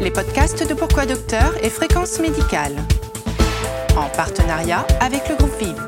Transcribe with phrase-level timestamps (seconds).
[0.00, 2.74] les podcasts de Pourquoi Docteur et Fréquence Médicale.
[3.98, 5.86] En partenariat avec le groupe Vive.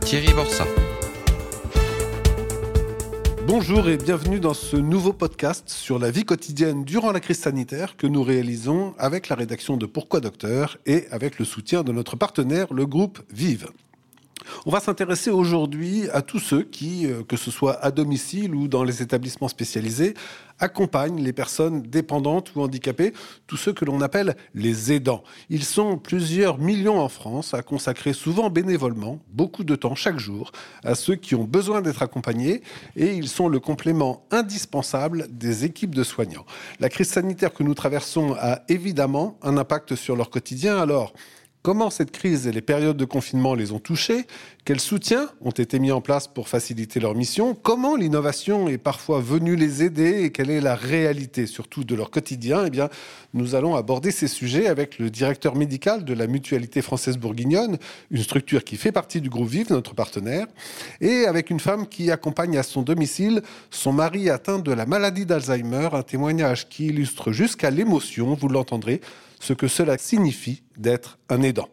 [0.00, 0.64] Thierry Borsa.
[3.46, 7.96] Bonjour et bienvenue dans ce nouveau podcast sur la vie quotidienne durant la crise sanitaire
[7.96, 12.16] que nous réalisons avec la rédaction de Pourquoi Docteur et avec le soutien de notre
[12.16, 13.68] partenaire, le groupe Vive.
[14.66, 18.68] On va s'intéresser aujourd'hui à tous ceux qui, euh, que ce soit à domicile ou
[18.68, 20.14] dans les établissements spécialisés,
[20.58, 23.12] accompagnent les personnes dépendantes ou handicapées,
[23.46, 25.22] tous ceux que l'on appelle les aidants.
[25.50, 30.50] Ils sont plusieurs millions en France à consacrer souvent bénévolement beaucoup de temps chaque jour
[30.84, 32.62] à ceux qui ont besoin d'être accompagnés
[32.96, 36.44] et ils sont le complément indispensable des équipes de soignants.
[36.80, 40.78] La crise sanitaire que nous traversons a évidemment un impact sur leur quotidien.
[40.78, 41.12] Alors,
[41.68, 44.24] Comment cette crise et les périodes de confinement les ont touchés?
[44.64, 47.54] Quels soutiens ont été mis en place pour faciliter leur mission?
[47.54, 52.10] Comment l'innovation est parfois venue les aider et quelle est la réalité surtout de leur
[52.10, 52.64] quotidien?
[52.64, 52.88] Eh bien,
[53.34, 57.76] nous allons aborder ces sujets avec le directeur médical de la Mutualité française bourguignonne,
[58.10, 60.46] une structure qui fait partie du groupe Vive, notre partenaire,
[61.02, 65.26] et avec une femme qui accompagne à son domicile son mari atteint de la maladie
[65.26, 69.02] d'Alzheimer, un témoignage qui illustre jusqu'à l'émotion, vous l'entendrez,
[69.40, 71.68] ce que cela signifie d'être un aidant.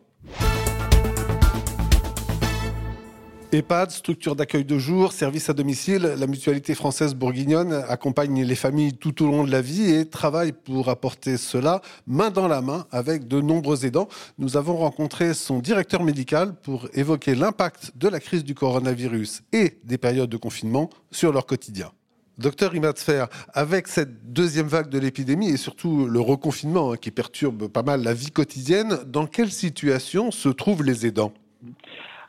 [3.55, 8.93] EHPAD, structure d'accueil de jour, service à domicile, la mutualité française bourguignonne accompagne les familles
[8.93, 12.85] tout au long de la vie et travaille pour apporter cela main dans la main
[12.91, 14.09] avec de nombreux aidants.
[14.39, 19.79] Nous avons rencontré son directeur médical pour évoquer l'impact de la crise du coronavirus et
[19.85, 21.91] des périodes de confinement sur leur quotidien.
[22.37, 27.67] Docteur Imatsfer, avec cette deuxième vague de l'épidémie et surtout le reconfinement hein, qui perturbe
[27.67, 31.33] pas mal la vie quotidienne, dans quelle situation se trouvent les aidants?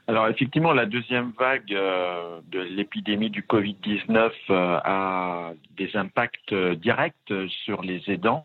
[0.09, 6.77] Alors effectivement, la deuxième vague euh, de l'épidémie du Covid-19 euh, a des impacts euh,
[6.77, 7.33] directs
[7.65, 8.45] sur les aidants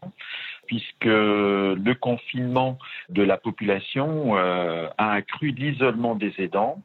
[0.66, 6.82] puisque le confinement de la population a accru l'isolement des aidants.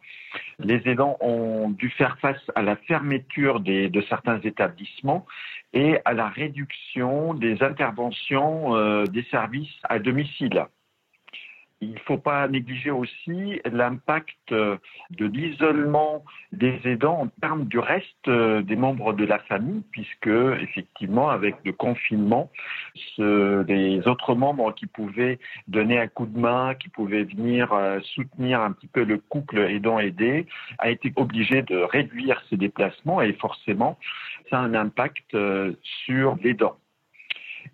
[0.58, 5.26] Les aidants ont dû faire face à la fermeture de certains établissements
[5.72, 10.66] et à la réduction des interventions des services à domicile
[11.82, 14.78] il ne faut pas négliger aussi l'impact euh,
[15.10, 20.26] de l'isolement des aidants en termes du reste euh, des membres de la famille, puisque
[20.26, 22.50] effectivement, avec le confinement,
[23.18, 25.38] les autres membres qui pouvaient
[25.68, 29.58] donner un coup de main, qui pouvaient venir euh, soutenir un petit peu le couple
[29.58, 30.46] aidant-aidé,
[30.78, 33.98] a été obligé de réduire ses déplacements et forcément,
[34.48, 35.36] ça a un impact
[35.82, 36.76] sur l'aidant.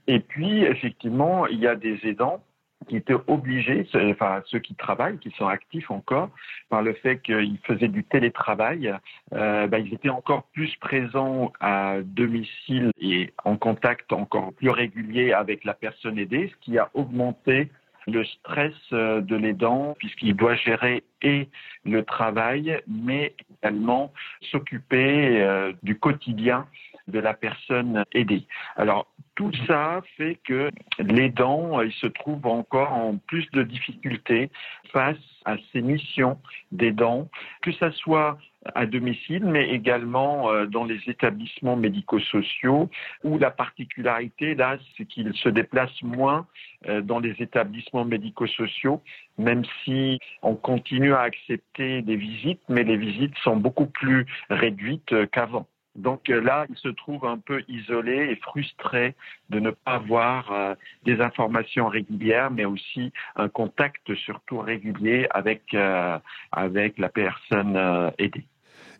[0.07, 2.43] Et puis, effectivement, il y a des aidants
[2.89, 6.31] qui étaient obligés, enfin ceux qui travaillent, qui sont actifs encore,
[6.69, 8.95] par le fait qu'ils faisaient du télétravail,
[9.33, 15.33] euh, bah, ils étaient encore plus présents à domicile et en contact encore plus régulier
[15.33, 17.71] avec la personne aidée, ce qui a augmenté
[18.07, 21.49] le stress euh, de l'aidant puisqu'il doit gérer et
[21.85, 24.13] le travail, mais également
[24.51, 26.67] s'occuper euh, du quotidien
[27.09, 28.45] de la personne aidée.
[28.77, 29.07] Alors,
[29.43, 30.71] tout ça fait que
[31.01, 34.51] l'aidant, il se trouve encore en plus de difficultés
[34.93, 36.39] face à ces missions
[36.71, 37.29] d'aidant,
[37.63, 38.39] que ce soit
[38.77, 42.89] à domicile, mais également euh, dans les établissements médico-sociaux,
[43.25, 46.47] où la particularité, là, c'est qu'il se déplace moins
[46.89, 49.03] euh, dans les établissements médico-sociaux,
[49.39, 55.13] même si on continue à accepter des visites, mais les visites sont beaucoup plus réduites
[55.13, 55.67] euh, qu'avant.
[55.97, 59.15] Donc euh, là, il se trouve un peu isolé et frustré
[59.51, 65.63] de ne pas avoir euh, des informations régulières, mais aussi un contact surtout régulier avec,
[65.75, 66.19] euh,
[66.51, 67.77] avec la personne
[68.19, 68.47] aidée.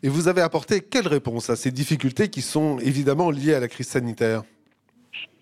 [0.03, 3.67] Et vous avez apporté quelle réponse à ces difficultés qui sont évidemment liées à la
[3.67, 4.43] crise sanitaire?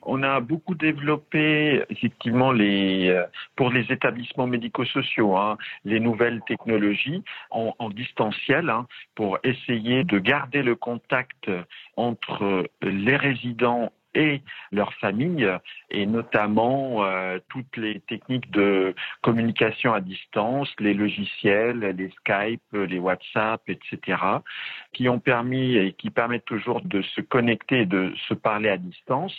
[0.04, 3.26] On a beaucoup développé effectivement les euh,
[3.56, 10.64] pour les établissements médico-sociaux hein, les nouvelles technologies en, distanciel hein, pour essayer de garder
[10.64, 11.50] le contact
[11.98, 14.42] entre les résidents et
[14.72, 15.50] leurs familles,
[15.90, 23.00] et notamment euh, toutes les techniques de communication à distance, les logiciels, les Skype, les
[23.00, 24.22] WhatsApp, etc.,
[24.94, 28.78] qui ont permis et qui permettent toujours de se connecter et de se parler à
[28.78, 29.36] distance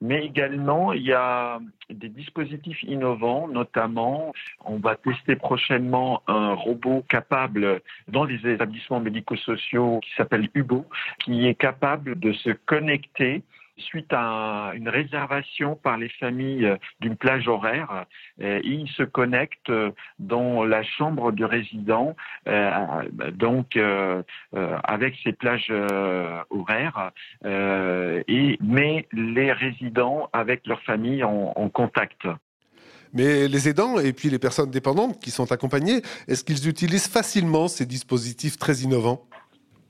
[0.00, 1.58] mais également il y a
[1.90, 4.32] des dispositifs innovants, notamment
[4.64, 10.84] on va tester prochainement un robot capable dans les établissements médico-sociaux qui s'appelle Hubo,
[11.20, 13.42] qui est capable de se connecter
[13.78, 18.04] suite à une réservation par les familles d'une plage horaire.
[18.38, 19.72] ils se connectent
[20.18, 22.16] dans la chambre du résident,
[23.32, 23.78] donc
[24.84, 25.72] avec ces plages
[26.50, 27.12] horaires,
[27.44, 32.26] et met les résidents avec leur famille en, en contact.
[33.12, 37.68] Mais les aidants et puis les personnes dépendantes qui sont accompagnées, est-ce qu'ils utilisent facilement
[37.68, 39.24] ces dispositifs très innovants?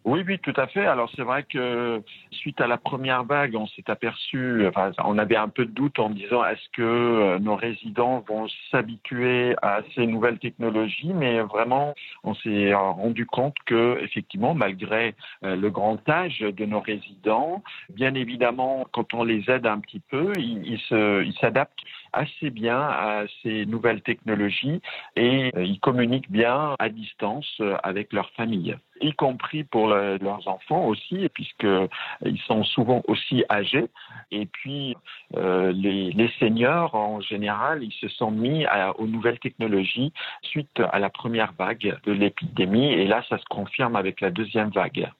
[0.08, 0.87] Oui, oui, tout à fait.
[0.87, 5.37] Alors c'est vrai que suite à la première vague, on s'est aperçu, enfin, on avait
[5.37, 10.06] un peu de doute en disant est-ce que euh, nos résidents vont s'habituer à ces
[10.06, 11.94] nouvelles technologies, mais vraiment,
[12.25, 15.14] on s'est rendu compte que effectivement, malgré
[15.44, 20.00] euh, le grand âge de nos résidents, bien évidemment, quand on les aide un petit
[20.00, 21.78] peu, ils s'adaptent
[22.12, 24.81] assez bien à ces nouvelles technologies
[25.16, 30.87] et euh, ils communiquent bien à distance avec leur famille y compris pour leurs enfants
[30.87, 33.87] aussi, puisqu'ils sont souvent aussi âgés.
[34.31, 34.96] Et puis,
[35.37, 38.66] euh, les, les, seniors, en général, ils se sont mis
[38.99, 40.12] aux nouvelles technologies
[40.43, 42.93] suite à la première vague de l'épidémie.
[42.93, 45.10] Et là, ça se confirme avec la deuxième vague.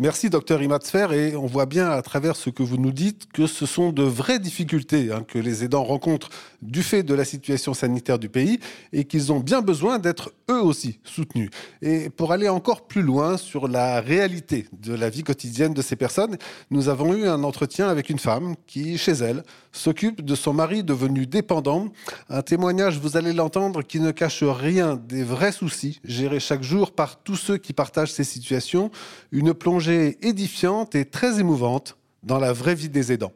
[0.00, 1.08] Merci, docteur Imatsfer.
[1.12, 4.04] Et on voit bien à travers ce que vous nous dites que ce sont de
[4.04, 6.28] vraies difficultés hein, que les aidants rencontrent
[6.62, 8.60] du fait de la situation sanitaire du pays
[8.92, 11.50] et qu'ils ont bien besoin d'être eux aussi soutenus.
[11.82, 15.96] Et pour aller encore plus loin sur la réalité de la vie quotidienne de ces
[15.96, 16.36] personnes,
[16.70, 19.42] nous avons eu un entretien avec une femme qui, chez elle,
[19.72, 21.88] s'occupe de son mari devenu dépendant.
[22.28, 26.92] Un témoignage, vous allez l'entendre, qui ne cache rien des vrais soucis gérés chaque jour
[26.92, 28.92] par tous ceux qui partagent ces situations.
[29.32, 33.32] Une plongée édifiante et très émouvante dans la vraie vie des aidants.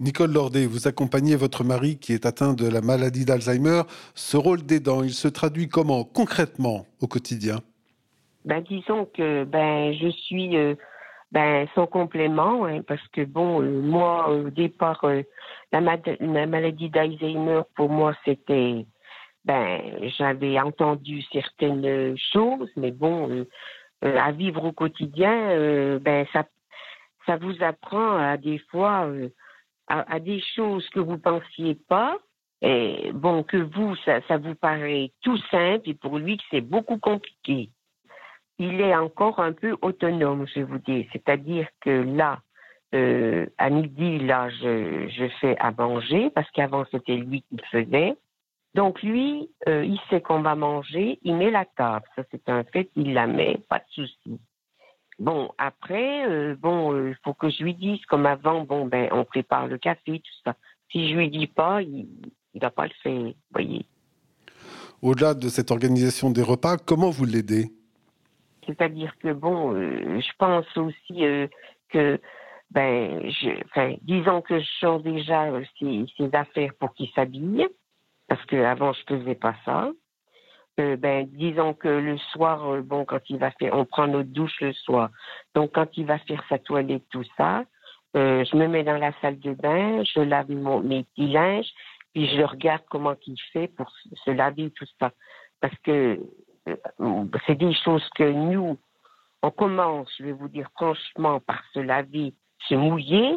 [0.00, 3.82] Nicole Lordet, vous accompagnez votre mari qui est atteint de la maladie d'Alzheimer.
[4.14, 7.60] Ce rôle d'aidant, il se traduit comment concrètement au quotidien?
[8.44, 10.74] Ben, Disons que ben, je suis euh,
[11.34, 15.22] ben, son complément, hein, parce que bon, euh, moi, au départ, euh,
[15.72, 18.86] la, la, maladie d'Alzheimer, pour moi, c'était,
[19.44, 19.80] ben,
[20.16, 23.48] j'avais entendu certaines choses, mais bon, euh,
[24.04, 26.44] à vivre au quotidien, euh, ben ça,
[27.26, 29.28] ça vous apprend à des fois euh,
[29.88, 32.16] à, des choses que vous pensiez pas.
[32.62, 36.62] Et bon, que vous, ça, ça vous paraît tout simple et pour lui que c'est
[36.62, 37.68] beaucoup compliqué.
[38.58, 41.06] Il est encore un peu autonome, je vous dis.
[41.12, 42.40] C'est-à-dire que là,
[42.94, 47.64] euh, à midi, là, je, je fais à manger parce qu'avant c'était lui qui le
[47.70, 48.16] faisait.
[48.74, 52.64] Donc lui, euh, il sait qu'on va manger, il met la table, ça c'est un
[52.64, 54.40] fait, il la met, pas de souci.
[55.20, 59.08] Bon, après, euh, bon, euh, il faut que je lui dise, comme avant, bon, ben,
[59.12, 60.56] on prépare le café, tout ça.
[60.90, 62.08] Si je lui dis pas, il
[62.54, 63.86] ne va pas le faire, voyez.
[65.02, 67.70] Au-delà de cette organisation des repas, comment vous l'aidez?
[68.66, 71.48] C'est-à-dire que, bon, je pense aussi
[71.90, 72.18] que,
[72.70, 75.48] ben, je, disons que je change déjà
[75.78, 77.68] ses affaires pour qu'il s'habille
[78.34, 79.92] parce qu'avant je faisais pas ça.
[80.80, 84.30] Euh, ben, disons que le soir, euh, bon, quand il va faire, on prend notre
[84.30, 85.10] douche le soir.
[85.54, 87.62] Donc, quand il va faire sa toilette, tout ça,
[88.16, 91.70] euh, je me mets dans la salle de bain, je lave mon, mes petits linges,
[92.12, 93.88] puis je regarde comment il fait pour
[94.24, 95.12] se laver tout ça.
[95.60, 96.18] Parce que
[97.46, 98.76] c'est des choses que nous,
[99.44, 102.34] on commence, je vais vous dire franchement, par se laver,
[102.68, 103.36] se mouiller.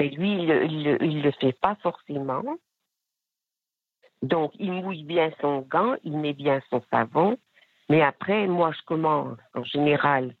[0.00, 2.42] Et lui, il ne le fait pas forcément.
[4.22, 7.36] Donc, il mouille bien son gant, il met bien son savon.
[7.88, 10.34] Mais après, moi, je commence en général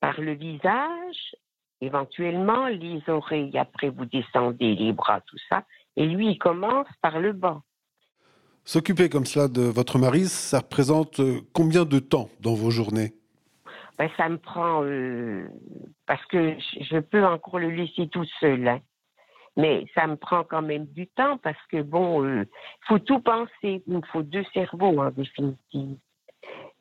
[0.00, 1.36] par le visage,
[1.80, 3.56] éventuellement les oreilles.
[3.56, 5.64] Après, vous descendez les bras, tout ça.
[5.96, 7.62] Et lui, il commence par le bas.
[8.64, 13.14] S'occuper comme cela de votre mari, ça représente euh, combien de temps dans vos journées?
[13.96, 14.82] Ben, Ça me prend...
[14.82, 15.48] Euh,
[16.06, 18.66] parce que je peux encore le laisser tout seul.
[18.66, 18.80] Hein.
[19.56, 22.44] Mais ça me prend quand même du temps parce que bon, il euh,
[22.86, 23.82] faut tout penser.
[23.86, 25.96] Il faut deux cerveaux en définitive.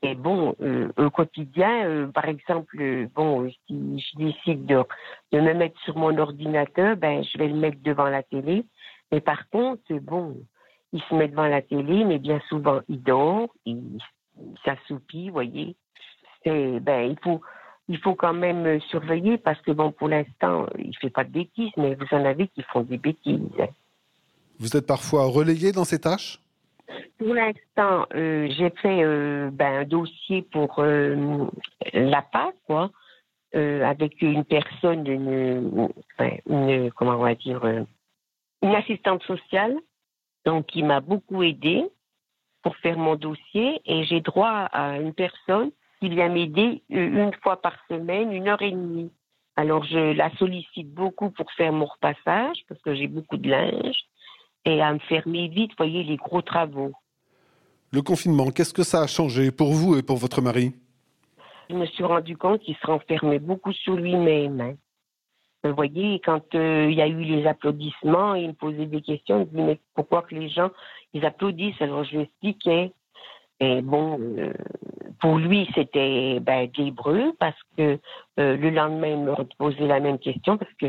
[0.01, 4.83] Et bon, euh, au quotidien, euh, par exemple, bon, si je décide de,
[5.31, 8.65] de, me mettre sur mon ordinateur, ben je vais le mettre devant la télé.
[9.11, 10.37] Mais par contre, bon,
[10.91, 13.97] il se met devant la télé, mais bien souvent il dort, il,
[14.37, 15.75] il s'assoupit, vous voyez.
[16.43, 17.41] C'est ben il faut
[17.87, 21.23] il faut quand même euh, surveiller parce que, bon, pour l'instant, il ne fait pas
[21.23, 23.39] de bêtises, mais vous en avez qui font des bêtises.
[24.59, 26.39] Vous êtes parfois relayé dans ces tâches?
[27.17, 32.91] Pour l'instant, euh, j'ai fait euh, ben, un dossier pour la PAC, quoi,
[33.53, 35.89] avec une personne, une,
[36.49, 37.65] une, comment on va dire,
[38.61, 39.75] une assistante sociale,
[40.45, 41.85] donc qui m'a beaucoup aidé
[42.61, 45.71] pour faire mon dossier, et j'ai droit à une personne
[46.05, 49.11] il vient m'aider une fois par semaine, une heure et demie.
[49.55, 53.97] Alors, je la sollicite beaucoup pour faire mon repassage parce que j'ai beaucoup de linge
[54.65, 56.91] et à me fermer vite, voyez, les gros travaux.
[57.91, 60.73] Le confinement, qu'est-ce que ça a changé pour vous et pour votre mari?
[61.69, 64.59] Je me suis rendu compte qu'il se renfermait beaucoup sur lui-même.
[64.59, 64.73] Hein.
[65.63, 69.37] Vous voyez, quand euh, il y a eu les applaudissements, il me posait des questions.
[69.37, 70.69] Il me disait, mais pourquoi que les gens,
[71.13, 71.81] ils applaudissent?
[71.81, 72.91] Alors je lui expliquais.
[73.59, 74.53] Et bon, euh,
[75.19, 77.99] pour lui, c'était ben, d'hébreu parce que
[78.39, 80.87] euh, le lendemain, il me reposait la même question parce que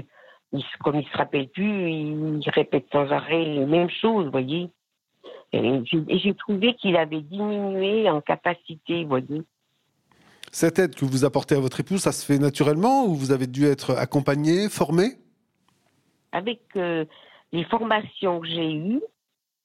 [0.80, 4.70] comme il se rappelle plus, il répète sans arrêt les mêmes choses, vous voyez.
[5.52, 9.42] Et j'ai trouvé qu'il avait diminué en capacité, vous voyez.
[10.52, 13.46] Cette aide que vous apportez à votre épouse, ça se fait naturellement ou vous avez
[13.46, 15.12] dû être accompagné, formé
[16.32, 17.04] Avec euh,
[17.52, 19.02] les formations que j'ai eues,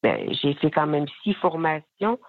[0.03, 2.19] ben, j'ai fait quand même six formations,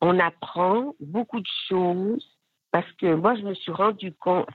[0.00, 2.26] on apprend beaucoup de choses
[2.72, 4.46] parce que moi, je me suis rendu compte,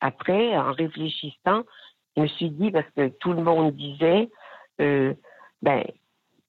[0.00, 1.64] après, en réfléchissant,
[2.16, 4.30] je me suis dit, parce que tout le monde disait,
[4.80, 5.14] euh,
[5.62, 5.84] ben,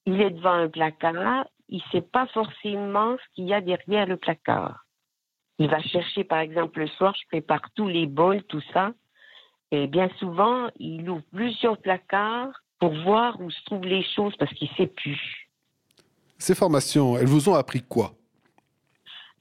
[0.05, 4.05] il est devant un placard, il ne sait pas forcément ce qu'il y a derrière
[4.05, 4.85] le placard.
[5.59, 8.93] Il va chercher, par exemple, le soir, je prépare tous les bols, tout ça.
[9.71, 14.53] Et bien souvent, il ouvre plusieurs placards pour voir où se trouvent les choses parce
[14.53, 15.46] qu'il ne sait plus.
[16.38, 18.12] Ces formations, elles vous ont appris quoi?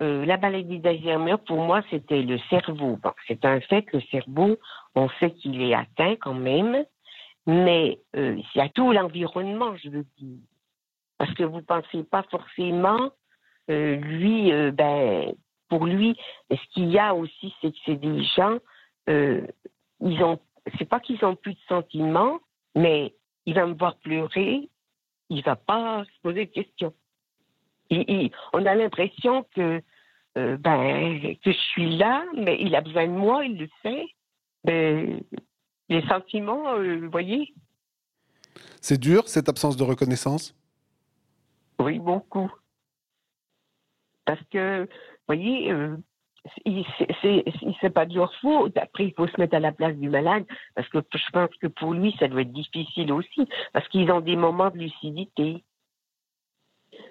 [0.02, 2.98] Euh, la maladie d'Alzheimer, pour moi, c'était le cerveau.
[3.26, 4.56] c'est un fait, le cerveau,
[4.94, 6.84] on sait qu'il est atteint quand même,
[7.46, 10.38] mais euh, il y a tout l'environnement, je veux dire.
[11.16, 13.10] Parce que vous ne pensez pas forcément,
[13.70, 15.32] euh, lui, ben,
[15.70, 16.14] pour lui,
[16.50, 18.58] ce qu'il y a aussi, c'est que c'est des gens,
[19.08, 20.38] ils ont,
[20.78, 22.38] c'est pas qu'ils ont plus de sentiments,
[22.74, 23.14] mais
[23.46, 24.68] il va me voir pleurer,
[25.30, 26.94] il va pas se poser de questions
[27.90, 29.82] on a l'impression que,
[30.36, 34.06] euh, ben, que je suis là, mais il a besoin de moi, il le sait.
[34.64, 35.22] Mais
[35.88, 37.54] les sentiments, euh, vous voyez.
[38.80, 40.54] C'est dur, cette absence de reconnaissance?
[41.78, 42.50] Oui, beaucoup.
[44.24, 44.88] Parce que, vous
[45.28, 45.96] voyez, euh,
[46.64, 48.76] c'est pas de leur faute.
[48.76, 51.66] Après, il faut se mettre à la place du malade, parce que je pense que
[51.66, 55.64] pour lui, ça doit être difficile aussi, parce qu'ils ont des moments de lucidité.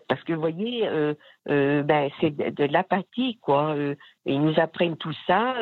[0.08, 1.14] Parce que vous voyez, euh,
[1.50, 3.76] euh, ben, c'est de, l'apathie, quoi.
[3.76, 5.56] Euh, ils nous apprennent tout ça.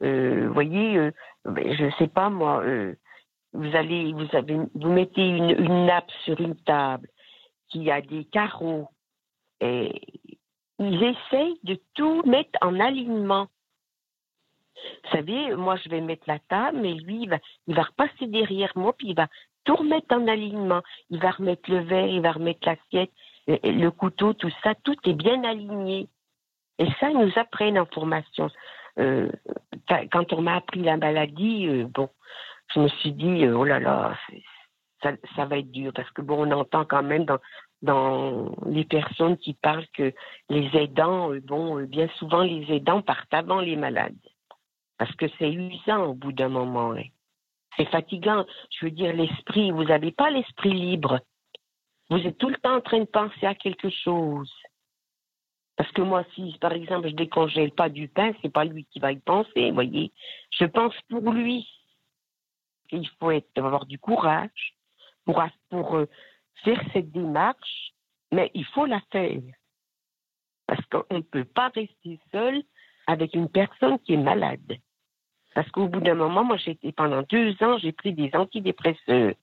[0.00, 1.10] vous voyez,
[1.44, 2.62] ben, je ne sais pas moi.
[3.52, 7.08] vous allez, vous avez, vous mettez une, une, nappe sur une table
[7.68, 8.88] qui a des carreaux
[9.60, 10.00] et
[10.78, 13.48] ils essayent de tout mettre en alignement.
[15.04, 18.26] Vous savez, moi, je vais mettre la table, mais lui, il va, il va repasser
[18.26, 19.26] derrière moi, puis il va
[19.64, 20.82] tout remettre en alignement.
[21.10, 23.10] Il va remettre le verre, il va remettre l'assiette,
[23.46, 26.08] le couteau, tout ça, tout est bien aligné.
[26.78, 28.50] Et ça, ils nous apprennent en formation.
[28.98, 29.28] Euh,
[30.12, 32.08] quand on m'a appris la maladie, euh, bon,
[32.74, 34.16] je me suis dit, euh, oh là là,
[35.02, 37.38] ça, va être dur parce que bon, on entend quand même dans,
[37.82, 40.12] dans les personnes qui parlent que
[40.48, 44.16] les aidants, bon, bien souvent les aidants partent avant les malades
[44.98, 46.92] parce que c'est usant au bout d'un moment.
[46.92, 47.04] Hein.
[47.76, 48.44] C'est fatigant.
[48.70, 51.20] Je veux dire, l'esprit, vous n'avez pas l'esprit libre.
[52.10, 54.52] Vous êtes tout le temps en train de penser à quelque chose.
[55.76, 58.98] Parce que moi, si par exemple je décongèle pas du pain, c'est pas lui qui
[58.98, 60.12] va y penser, voyez.
[60.50, 61.68] Je pense pour lui.
[62.90, 64.74] Il faut avoir du courage
[65.24, 66.08] pour, pour euh,
[66.64, 67.92] faire cette démarche,
[68.32, 69.40] mais il faut la faire.
[70.66, 72.62] Parce qu'on ne peut pas rester seul
[73.06, 74.78] avec une personne qui est malade.
[75.54, 79.34] Parce qu'au bout d'un moment, moi, j'étais pendant deux ans, j'ai pris des antidépresseurs.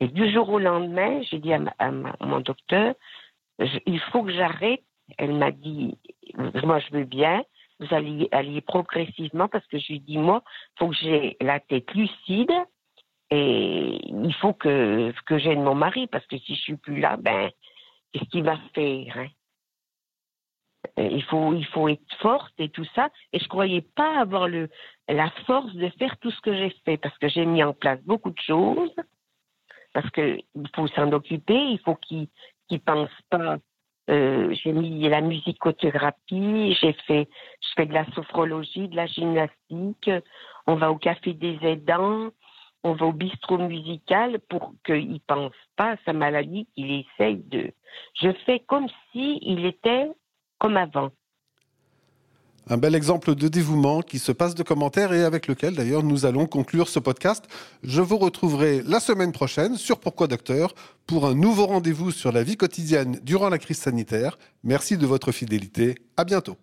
[0.00, 2.94] Et du jour au lendemain, j'ai dit à, mon docteur,
[3.86, 4.82] il faut que j'arrête.
[5.18, 5.96] Elle m'a dit,
[6.64, 7.44] moi je veux bien,
[7.78, 11.60] vous allez aller progressivement parce que je lui dit, moi, il faut que j'ai la
[11.60, 12.50] tête lucide
[13.34, 17.16] et il faut que, que j'aide mon mari parce que si je suis plus là,
[17.16, 17.50] ben,
[18.12, 19.28] qu'est-ce qu'il va faire hein?
[20.98, 23.08] il faut, il faut être forte et tout ça.
[23.32, 24.68] Et je croyais pas avoir le,
[25.08, 28.02] la force de faire tout ce que j'ai fait parce que j'ai mis en place
[28.02, 28.94] beaucoup de choses
[29.94, 30.44] parce qu'il
[30.76, 32.28] faut s'en occuper, il faut qu'ils
[32.70, 33.56] ne pensent pas.
[34.10, 37.28] Euh, j'ai mis la musicothérapie, j'ai fait,
[37.62, 40.10] je fais de la sophrologie, de la gymnastique,
[40.66, 42.30] on va au café des aidants,
[42.84, 47.36] on va au bistrot musical pour qu'il ne pense pas à sa maladie, qu'il essaye
[47.36, 47.72] de.
[48.20, 50.10] Je fais comme si était
[50.58, 51.10] comme avant.
[52.68, 56.26] Un bel exemple de dévouement qui se passe de commentaires et avec lequel d'ailleurs nous
[56.26, 57.44] allons conclure ce podcast.
[57.82, 60.72] Je vous retrouverai la semaine prochaine sur Pourquoi Docteur
[61.06, 64.38] pour un nouveau rendez-vous sur la vie quotidienne durant la crise sanitaire.
[64.62, 65.96] Merci de votre fidélité.
[66.16, 66.56] À bientôt.